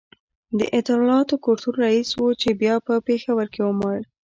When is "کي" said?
3.53-3.61